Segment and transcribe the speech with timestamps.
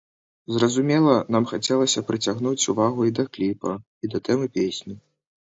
[0.53, 3.71] Зразумела, нам хацелася прыцягнуць увагу і да кліпа,
[4.05, 4.99] і да тэмы песні.